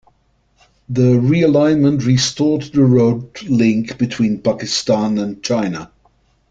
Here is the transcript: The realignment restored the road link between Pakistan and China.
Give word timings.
The 0.89 1.15
realignment 1.19 2.03
restored 2.07 2.63
the 2.73 2.83
road 2.83 3.39
link 3.43 3.99
between 3.99 4.41
Pakistan 4.41 5.19
and 5.19 5.43
China. 5.43 5.91